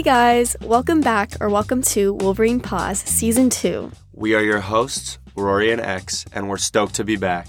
[0.00, 3.90] Hey guys, welcome back or welcome to Wolverine Pause Season 2.
[4.14, 7.48] We are your hosts, Roury and X, and we're stoked to be back.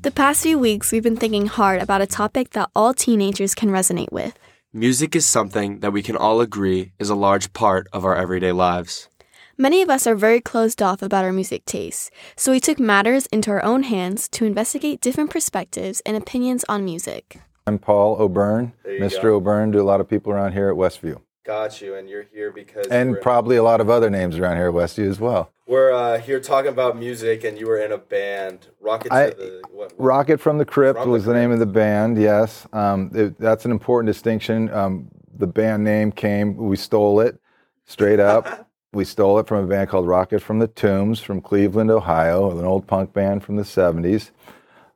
[0.00, 3.68] The past few weeks, we've been thinking hard about a topic that all teenagers can
[3.68, 4.32] resonate with.
[4.72, 8.52] Music is something that we can all agree is a large part of our everyday
[8.52, 9.10] lives.
[9.58, 13.26] Many of us are very closed off about our music tastes, so we took matters
[13.26, 17.40] into our own hands to investigate different perspectives and opinions on music.
[17.66, 19.24] I'm Paul O'Byrne, Mr.
[19.24, 19.34] go.
[19.34, 21.20] O'Byrne to a lot of people around here at Westview.
[21.44, 24.68] Got you, and you're here because And probably a lot of other names around here
[24.68, 25.50] at Westview as well.
[25.66, 29.36] we're uh, here talking about music, and you were in a band, Rocket I- to
[29.36, 32.66] the what, what- Rocket from the Crypt From was the name of the band, yes.
[32.72, 34.70] Um, it, that's an important distinction.
[34.70, 37.40] Um, the band name came, we stole it
[37.86, 38.68] straight up.
[38.92, 42.64] we stole it from a band called Rocket from the Tombs from Cleveland, Ohio, an
[42.64, 44.30] old punk band from the 70s.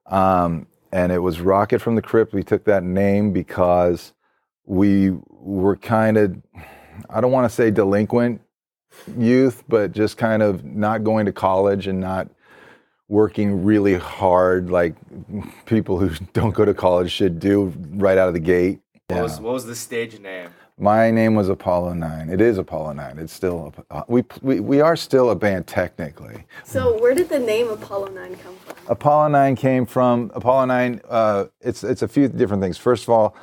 [0.06, 2.34] Um, and it was Rocket from the Crypt.
[2.34, 4.12] We took that name because
[4.66, 6.36] we were kind of,
[7.10, 8.40] I don't want to say delinquent
[9.18, 12.28] youth, but just kind of not going to college and not
[13.08, 14.94] working really hard like
[15.66, 18.80] people who don't go to college should do right out of the gate.
[19.08, 19.22] what, Yeah.
[19.22, 20.48] was, what was the stage name?
[20.76, 22.30] My name was Apollo 9.
[22.30, 23.18] It is Apollo 9.
[23.18, 26.44] It's still, uh, we, we, we are still a band technically.
[26.64, 28.76] So, where did the name Apollo 9 come from?
[28.88, 31.00] Apollo 9 came from Apollo 9.
[31.08, 32.76] Uh, it's it's a few different things.
[32.76, 33.36] First of all,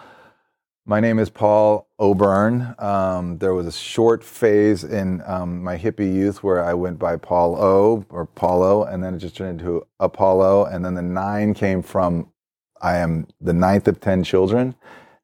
[0.91, 2.75] my name is Paul O'Byrne.
[2.77, 7.15] Um, there was a short phase in um, my hippie youth where I went by
[7.15, 10.65] Paul O or Paulo, and then it just turned into Apollo.
[10.65, 12.29] And then the nine came from
[12.81, 14.75] I am the ninth of ten children,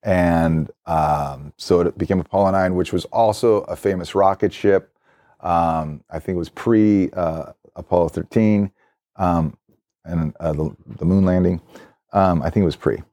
[0.04, 4.98] and um, so it became Apollo 9, which was also a famous rocket ship.
[5.42, 8.72] Um, I think it was pre uh, Apollo 13
[9.18, 9.58] um,
[10.06, 11.59] and uh, the, the moon landing.
[12.14, 13.04] Um, I think it was pre.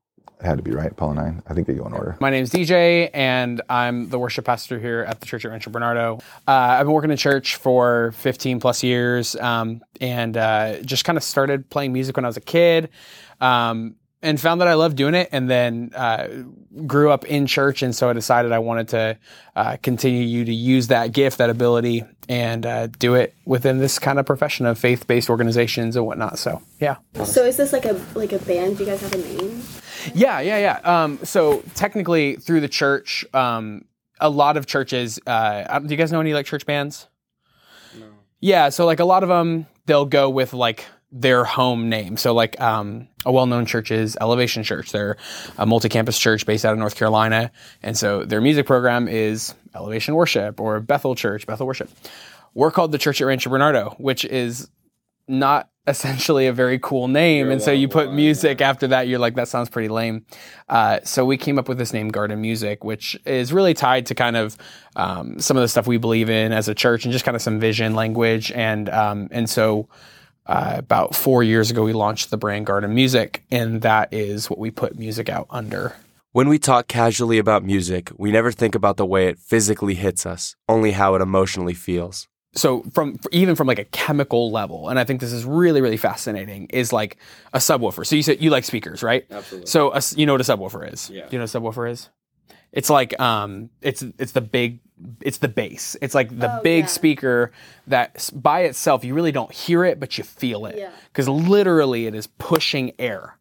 [0.45, 1.43] It had to be right, Apollo 9.
[1.47, 2.19] I I think they go in order.
[2.21, 6.19] My name's DJ, and I'm the worship pastor here at the church at Rancho Bernardo.
[6.47, 11.17] Uh, I've been working in church for 15 plus years, um, and uh, just kind
[11.17, 12.91] of started playing music when I was a kid,
[13.41, 15.31] um, and found that I loved doing it.
[15.33, 16.29] And then uh,
[16.87, 19.19] grew up in church, and so I decided I wanted to
[19.57, 24.19] uh, continue to use that gift, that ability, and uh, do it within this kind
[24.19, 26.39] of profession of faith-based organizations and whatnot.
[26.39, 26.97] So, yeah.
[27.25, 28.77] So, is this like a like a band?
[28.77, 29.63] Do you guys have a name?
[30.13, 31.03] Yeah, yeah, yeah.
[31.05, 33.85] Um, so technically, through the church, um,
[34.21, 35.19] a lot of churches.
[35.27, 37.09] Uh, do you guys know any like church bands?
[37.99, 38.07] No.
[38.41, 42.17] Yeah, so like a lot of them, they'll go with like their home name.
[42.17, 44.91] So like um, a well-known church is Elevation Church.
[44.91, 45.17] They're
[45.59, 50.15] a multi-campus church based out of North Carolina, and so their music program is Elevation
[50.15, 51.89] Worship or Bethel Church, Bethel Worship.
[52.53, 54.69] We're called the Church at Rancho Bernardo, which is
[55.29, 57.51] not essentially a very cool name.
[57.51, 60.25] and so you put music after that, you're like, that sounds pretty lame.
[60.69, 64.15] Uh, so we came up with this name, Garden Music, which is really tied to
[64.15, 64.57] kind of
[64.97, 67.43] um, some of the stuff we believe in as a church and just kind of
[67.43, 68.51] some vision language.
[68.53, 69.89] And um, and so
[70.47, 74.59] uh, about four years ago, we launched the brand Garden Music, and that is what
[74.59, 75.95] we put music out under.
[76.33, 80.27] When we talk casually about music, we never think about the way it physically hits
[80.27, 82.27] us, only how it emotionally feels.
[82.57, 85.97] So from even from like a chemical level and i think this is really really
[85.97, 87.17] fascinating is like
[87.53, 88.07] a subwoofer.
[88.07, 89.25] So you said you like speakers right?
[89.31, 89.67] Absolutely.
[89.67, 91.11] So a s you know what a subwoofer is?
[91.11, 91.27] Yeah.
[91.31, 92.11] you know what a subwoofer is?
[92.73, 94.81] It's like um it's it's the big
[95.21, 95.97] it's the bass.
[96.01, 96.89] It's like the Oh, big yeah.
[96.99, 97.51] speaker
[97.89, 100.77] that by itself you really don't hear it but you feel it.
[100.79, 100.91] Yeah.
[101.13, 103.39] because literally it is pushing air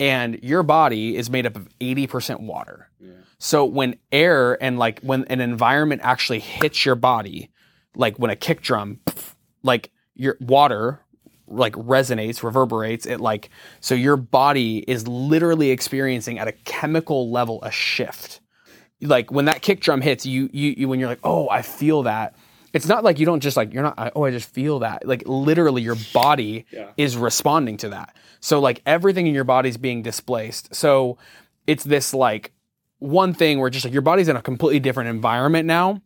[0.00, 2.90] and your body is made up of 80% water.
[3.38, 7.50] So when air and like when an environment actually hits your body
[7.96, 9.00] like when a kick drum
[9.62, 11.00] like your water
[11.48, 17.62] like resonates reverberates it like so your body is literally experiencing at a chemical level
[17.62, 18.40] a shift.
[19.00, 22.04] Like when that kick drum hits you you, you when you're like oh i feel
[22.04, 22.36] that
[22.72, 25.24] it's not like you don't just like you're not oh i just feel that like
[25.26, 26.64] literally your body
[26.96, 28.16] is responding to that.
[28.40, 30.74] So like everything in your body's being displaced.
[30.74, 31.18] So
[31.66, 32.52] it's this like
[32.98, 36.00] one thing where just like your body's in a completely different environment now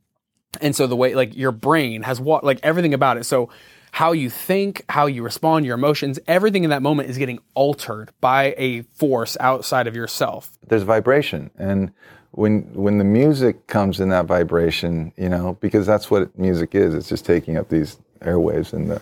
[0.60, 3.48] and so the way like your brain has what like everything about it so
[3.92, 8.10] how you think how you respond your emotions everything in that moment is getting altered
[8.20, 11.50] by a force outside of yourself There's vibration.
[11.58, 11.92] And
[12.32, 16.94] when, when the music comes in that vibration, you know, because that's what music is,
[16.94, 19.00] it's just taking up these airwaves in the,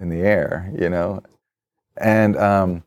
[0.00, 1.22] in the air, you know?
[1.96, 2.82] And, um,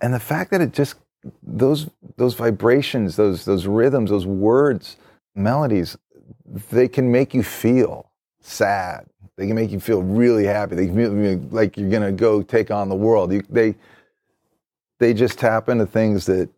[0.00, 0.96] and the fact that it just,
[1.42, 4.96] those, those vibrations, those, those rhythms, those words,
[5.34, 5.96] melodies,
[6.70, 8.10] they can make you feel
[8.40, 9.06] sad.
[9.36, 10.74] They can make you feel really happy.
[10.74, 13.32] They can like you're gonna go take on the world.
[13.32, 13.76] You, they
[14.98, 16.48] they just tap into things that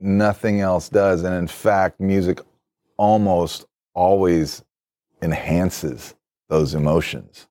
[0.00, 2.40] nothing else does, and in fact, music
[2.96, 4.62] almost always
[5.22, 6.14] enhances
[6.48, 7.48] those emotions.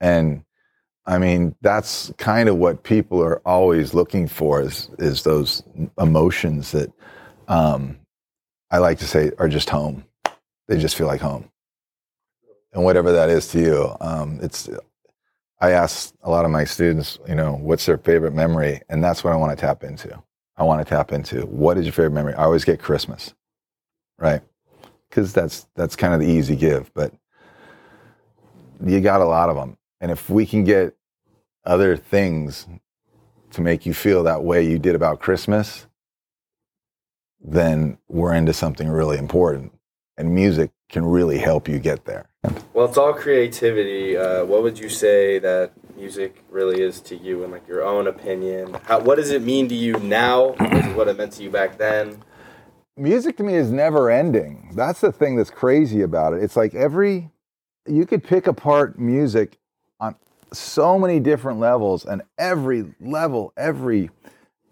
[0.00, 0.44] And
[1.06, 5.64] I mean, that's kind of what people are always looking for is is those
[5.98, 6.92] emotions that
[7.48, 7.98] um,
[8.70, 10.04] I like to say are just home.
[10.72, 11.50] They just feel like home,
[12.72, 14.68] and whatever that is to you, um, it's.
[15.60, 19.22] I ask a lot of my students, you know, what's their favorite memory, and that's
[19.22, 20.20] what I want to tap into.
[20.56, 22.34] I want to tap into what is your favorite memory.
[22.34, 23.32] I always get Christmas,
[24.18, 24.40] right?
[25.08, 27.12] Because that's that's kind of the easy give, but
[28.84, 30.96] you got a lot of them and if we can get
[31.64, 32.66] other things
[33.52, 35.86] to make you feel that way you did about Christmas,
[37.40, 39.72] then we're into something really important.
[40.22, 42.28] And music can really help you get there.
[42.74, 44.16] Well, it's all creativity.
[44.16, 48.06] Uh, what would you say that music really is to you, in like your own
[48.06, 48.72] opinion?
[48.84, 50.52] How, what does it mean to you now?
[50.60, 52.22] versus what it meant to you back then?
[52.96, 54.70] Music to me is never ending.
[54.76, 56.44] That's the thing that's crazy about it.
[56.44, 57.32] It's like every
[57.88, 59.58] you could pick apart music
[59.98, 60.14] on
[60.52, 64.08] so many different levels, and every level, every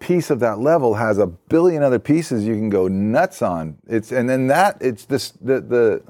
[0.00, 3.76] piece of that level has a billion other pieces you can go nuts on.
[3.86, 6.02] It's and then that it's this the the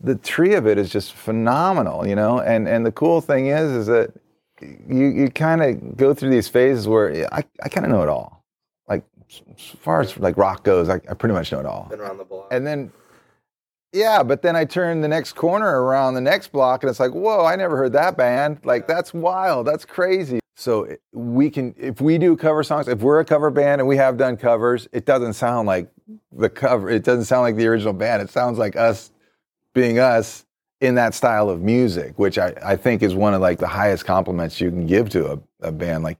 [0.00, 2.40] the tree of it is just phenomenal, you know.
[2.40, 4.12] And and the cool thing is is that
[4.60, 8.08] you you kind of go through these phases where I I kind of know it
[8.08, 8.44] all.
[8.88, 9.04] Like
[9.56, 11.86] as far as like rock goes, I, I pretty much know it all.
[11.88, 12.48] Been around the block.
[12.52, 12.92] And then
[13.94, 17.12] yeah, but then I turn the next corner around the next block and it's like,
[17.12, 18.58] whoa, I never heard that band.
[18.64, 19.68] Like, that's wild.
[19.68, 20.40] That's crazy.
[20.56, 23.96] So we can, if we do cover songs, if we're a cover band and we
[23.96, 25.90] have done covers, it doesn't sound like
[26.30, 28.22] the cover, it doesn't sound like the original band.
[28.22, 29.10] It sounds like us
[29.72, 30.46] being us
[30.80, 34.04] in that style of music, which I, I think is one of like the highest
[34.04, 36.04] compliments you can give to a, a band.
[36.04, 36.18] Like,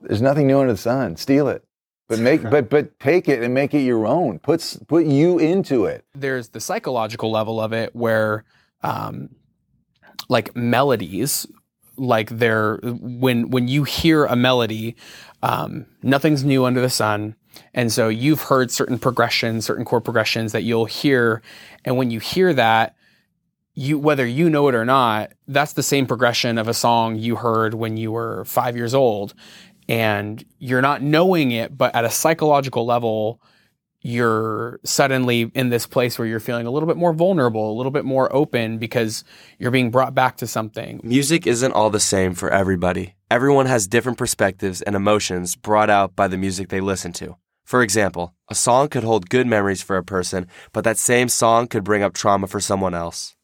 [0.00, 1.16] there's nothing new under the sun.
[1.16, 1.66] Steal it
[2.08, 5.84] but make but but take it and make it your own put put you into
[5.84, 8.44] it there's the psychological level of it where
[8.82, 9.28] um
[10.28, 11.46] like melodies
[11.96, 14.96] like they're when when you hear a melody
[15.42, 17.34] um nothing's new under the sun.
[17.72, 21.42] And so you've heard certain progressions certain chord progressions that you'll hear.
[21.84, 22.96] And when you hear that
[23.74, 27.36] you whether you know it or not that's the same progression of a song you
[27.36, 29.34] heard when you were 5 years old.
[29.88, 33.40] And you're not knowing it, but at a psychological level,
[34.06, 37.90] you're suddenly in this place where you're feeling a little bit more vulnerable, a little
[37.90, 39.24] bit more open because
[39.58, 41.00] you're being brought back to something.
[41.02, 43.16] Music isn't all the same for everybody.
[43.32, 47.36] Everyone has different perspectives and emotions brought out by the music they listen to.
[47.64, 51.66] For example, a song could hold good memories for a person, but that same song
[51.66, 53.34] could bring up trauma for someone else.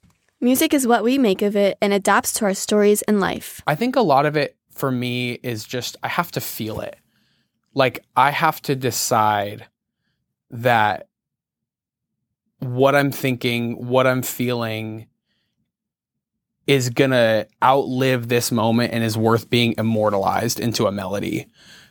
[0.41, 3.61] Music is what we make of it and adapts to our stories and life.
[3.67, 6.97] I think a lot of it for me is just I have to feel it.
[7.75, 9.67] Like I have to decide
[10.53, 11.09] that
[12.61, 15.07] what I'm thinking, what I'm feeling
[16.67, 21.47] is going to outlive this moment and is worth being immortalized into a melody.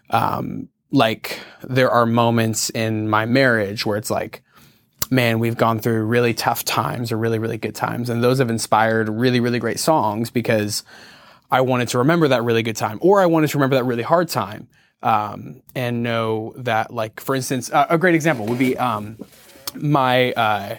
[0.09, 4.43] Um, like there are moments in my marriage where it's like,
[5.09, 8.09] man, we've gone through really tough times or really, really good times.
[8.09, 10.83] And those have inspired really, really great songs because
[11.49, 14.03] I wanted to remember that really good time, or I wanted to remember that really
[14.03, 14.69] hard time,
[15.03, 19.17] um, and know that, like, for instance, uh, a great example would be um,
[19.75, 20.77] my uh,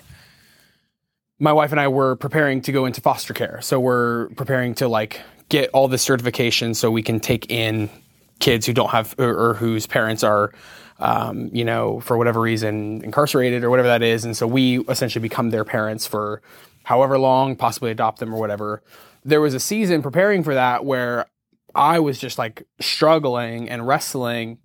[1.38, 4.88] my wife and I were preparing to go into foster care, so we're preparing to
[4.88, 7.90] like get all the certification so we can take in
[8.38, 10.52] kids who don't have or, or whose parents are.
[10.98, 14.24] Um, you know, for whatever reason, incarcerated or whatever that is.
[14.24, 16.42] And so we essentially become their parents for
[16.84, 18.84] however long, possibly adopt them or whatever
[19.24, 21.26] there was a season preparing for that where
[21.74, 24.58] I was just like struggling and wrestling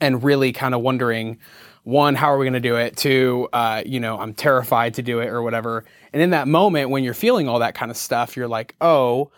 [0.00, 1.38] and really kind of wondering
[1.84, 2.96] one, how are we going to do it?
[2.96, 5.84] Two, uh, you know, I'm terrified to do it or whatever.
[6.14, 9.30] And in that moment, when you're feeling all that kind of stuff, you're like, oh,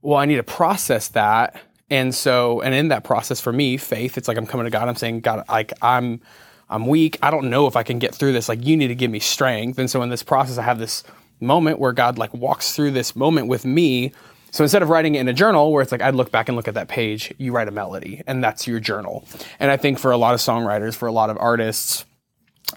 [0.00, 1.60] well, I need to process that.
[1.90, 4.88] And so, and in that process for me, faith, it's like I'm coming to God.
[4.88, 6.20] I'm saying, God, like I'm,
[6.70, 7.18] I'm weak.
[7.20, 8.48] I don't know if I can get through this.
[8.48, 9.78] Like you need to give me strength.
[9.78, 11.02] And so in this process, I have this
[11.40, 14.12] moment where God like walks through this moment with me.
[14.52, 16.56] So instead of writing it in a journal where it's like I'd look back and
[16.56, 19.26] look at that page, you write a melody and that's your journal.
[19.58, 22.04] And I think for a lot of songwriters, for a lot of artists,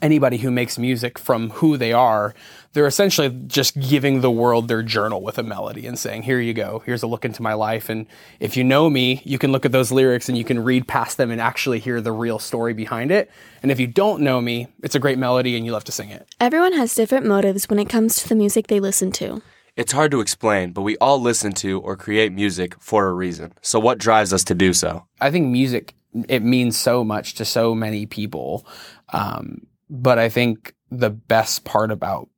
[0.02, 2.34] anybody who makes music from who they are,
[2.74, 6.54] they're essentially just giving the world their journal with a melody and saying, Here you
[6.54, 7.90] go, here's a look into my life.
[7.90, 8.06] And
[8.40, 11.18] if you know me, you can look at those lyrics and you can read past
[11.18, 13.30] them and actually hear the real story behind it.
[13.62, 16.10] And if you don't know me, it's a great melody and you love to sing
[16.10, 16.28] it.
[16.40, 19.42] Everyone has different motives when it comes to the music they listen to.
[19.76, 23.54] It's hard to explain, but we all listen to or create music for a reason.
[23.62, 25.06] So, what drives us to do so?
[25.20, 25.96] I think music,
[26.30, 28.66] it means so much to so many people.
[29.10, 32.30] Um, but I think the best part about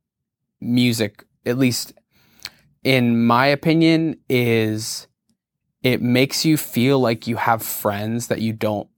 [0.60, 1.94] music, at least
[2.84, 5.08] in my opinion, is
[5.84, 8.90] it makes you feel like you have friends that you don't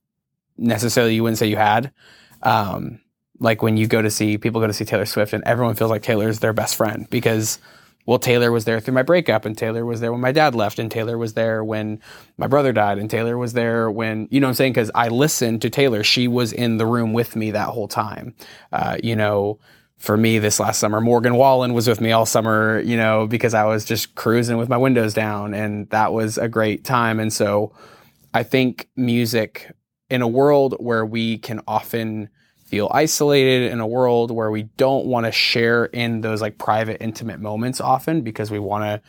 [0.58, 1.92] necessarily you wouldn't say you had.
[2.42, 3.02] Um,
[3.40, 5.92] like when you go to see people go to see Taylor Swift and everyone feels
[5.92, 7.60] like Taylor's their best friend because
[8.10, 10.80] well Taylor was there through my breakup and Taylor was there when my dad left
[10.80, 12.02] and Taylor was there when
[12.38, 14.74] my brother died and Taylor was there when you know I'm saying?
[14.74, 16.04] Cuz I listened to Taylor.
[16.04, 18.34] She was in the room with me that whole time.
[18.72, 19.60] Uh, you know
[19.98, 23.54] for me this last summer Morgan Wallen was with me all summer you know because
[23.54, 27.20] I was just cruising with my windows down and that was a great time.
[27.20, 27.74] And so
[28.34, 29.72] I think music
[30.10, 32.30] in a world where we can often
[32.70, 37.02] feel isolated in a world where we don't want to share in those like private
[37.02, 39.02] intimate moments often because we want to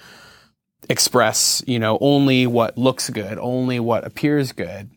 [0.88, 4.90] express you know only what looks good only what appears good.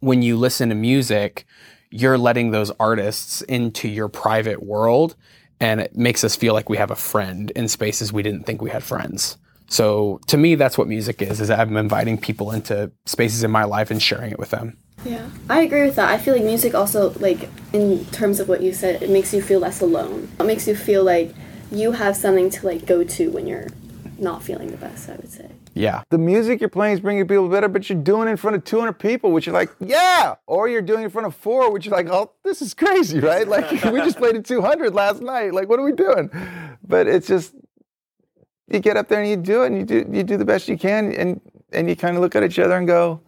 [0.00, 1.46] When you listen to music
[1.90, 5.14] you're letting those artists into your private world
[5.60, 8.60] and it makes us feel like we have a friend in spaces we didn't think
[8.60, 9.38] we had friends.
[9.68, 13.62] So to me that's what music is is i'm inviting people into spaces in my
[13.62, 16.08] life and sharing it with them yeah, I agree with that.
[16.08, 19.40] I feel like music also, like, in terms of what you said, it makes you
[19.40, 20.28] feel less alone.
[20.40, 21.34] It makes you feel like
[21.70, 23.68] you have something to, like, go to when you're
[24.18, 25.50] not feeling the best, I would say.
[25.74, 26.02] Yeah.
[26.08, 28.64] The music you're playing is bringing people better, but you're doing it in front of
[28.64, 30.36] 200 people, which you're like, yeah.
[30.46, 33.20] Or you're doing it in front of four, which you're like, oh, this is crazy,
[33.20, 33.46] right?
[33.46, 35.52] Like, we just played at 200 last night.
[35.52, 36.30] Like, what are we doing?
[36.86, 37.54] But it's just,
[38.68, 40.66] you get up there and you do it and you do, you do the best
[40.68, 41.40] you can and,
[41.72, 43.20] and you kind of look at each other and go,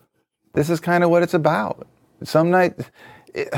[0.55, 1.87] this is kind of what it's about.
[2.25, 2.75] Some night,
[3.35, 3.49] it,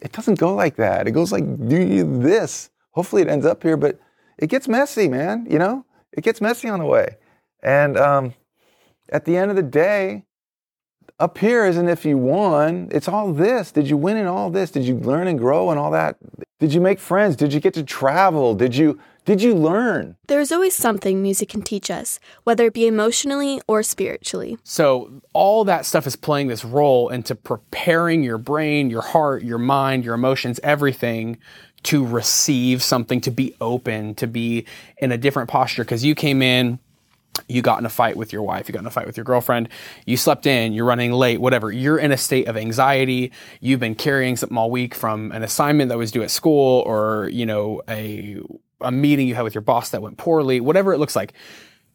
[0.00, 1.06] it doesn't go like that.
[1.06, 2.70] It goes like, do this.
[2.92, 4.00] Hopefully it ends up here, but
[4.38, 5.46] it gets messy, man.
[5.48, 7.16] You know, it gets messy on the way.
[7.62, 8.34] And um,
[9.10, 10.24] at the end of the day,
[11.18, 12.88] up here isn't if you won.
[12.90, 13.70] It's all this.
[13.72, 14.70] Did you win in all this?
[14.70, 16.16] Did you learn and grow and all that?
[16.58, 17.36] Did you make friends?
[17.36, 18.54] Did you get to travel?
[18.54, 18.98] Did you
[19.30, 20.16] did you learn?
[20.26, 24.58] There is always something music can teach us, whether it be emotionally or spiritually.
[24.64, 29.58] So, all that stuff is playing this role into preparing your brain, your heart, your
[29.58, 31.38] mind, your emotions, everything
[31.84, 34.66] to receive something, to be open, to be
[34.98, 35.84] in a different posture.
[35.84, 36.80] Because you came in,
[37.46, 39.22] you got in a fight with your wife, you got in a fight with your
[39.22, 39.68] girlfriend,
[40.06, 41.70] you slept in, you're running late, whatever.
[41.70, 43.30] You're in a state of anxiety.
[43.60, 47.28] You've been carrying something all week from an assignment that was due at school or,
[47.32, 48.40] you know, a
[48.80, 51.32] a meeting you had with your boss that went poorly, whatever it looks like,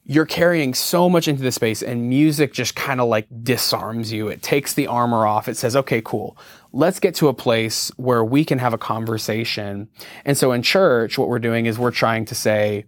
[0.08, 4.28] you're carrying so much into the space and music just kind of like disarms you.
[4.28, 5.48] It takes the armor off.
[5.48, 6.38] It says, okay, cool.
[6.72, 9.90] Let's get to a place where we can have a conversation.
[10.24, 12.86] And so in church, what we're doing is we're trying to say,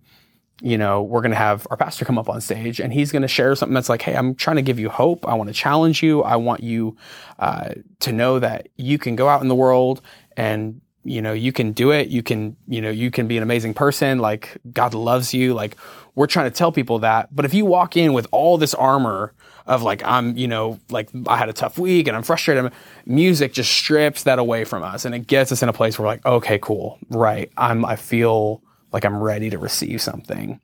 [0.61, 3.23] you know, we're going to have our pastor come up on stage and he's going
[3.23, 5.27] to share something that's like, Hey, I'm trying to give you hope.
[5.27, 6.21] I want to challenge you.
[6.21, 6.97] I want you
[7.39, 10.01] uh, to know that you can go out in the world
[10.35, 12.09] and you know, you can do it.
[12.09, 14.19] You can, you know, you can be an amazing person.
[14.19, 15.53] Like God loves you.
[15.53, 15.77] Like
[16.15, 17.33] we're trying to tell people that.
[17.33, 19.33] But if you walk in with all this armor
[19.65, 22.71] of like, I'm, you know, like I had a tough week and I'm frustrated,
[23.05, 26.05] music just strips that away from us and it gets us in a place where
[26.05, 26.99] we're like, okay, cool.
[27.09, 27.51] Right.
[27.57, 28.61] I'm, I feel
[28.91, 30.59] like I'm ready to receive something.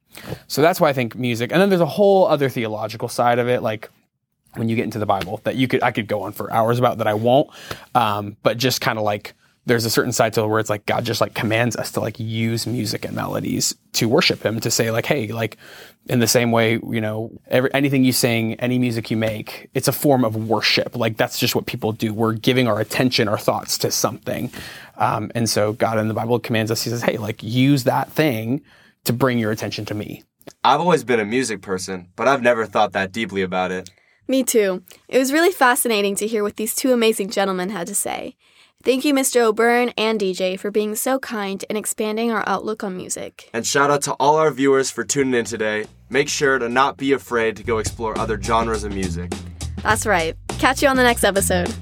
[0.48, 3.48] So that's why I think music, and then there's a whole other theological side of
[3.48, 3.62] it.
[3.62, 3.90] Like,
[4.56, 6.78] when you get into the Bible that you could I could go on for hours
[6.78, 7.50] about that I won't.
[7.96, 9.34] Um, but just kind of like
[9.66, 12.00] there's a certain side to it where it's like God just like commands us to
[12.00, 15.58] like use music and melodies to worship Him to say like, hey, like
[16.08, 19.88] in the same way, you know, every, anything you sing, any music you make, it's
[19.88, 20.96] a form of worship.
[20.98, 22.14] Like that's just what people do.
[22.14, 24.52] We're giving our attention, our thoughts to something,
[24.98, 26.84] um, and so God in the Bible commands us.
[26.84, 28.62] He says, hey, like use that thing
[29.06, 30.24] to bring your attention to me.
[30.64, 33.90] I've always been a music person, but I've never thought that deeply about it.
[34.28, 34.84] Me too.
[35.08, 38.36] It was really fascinating to hear what these two amazing gentlemen had to say.
[38.84, 39.40] Thank you, Mr.
[39.40, 43.50] O'Byrne and DJ, for being so kind and expanding our outlook on music.
[43.54, 45.86] And shout out to all our viewers for tuning in today.
[46.10, 49.32] Make sure to not be afraid to go explore other genres of music.
[49.84, 50.36] That's right.
[50.60, 51.74] Catch you on the next episode.